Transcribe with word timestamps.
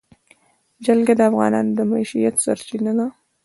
جلګه 0.85 1.13
د 1.17 1.21
افغانانو 1.29 1.71
د 1.77 1.79
معیشت 1.89 2.35
سرچینه 2.43 2.91
ده. 2.99 3.07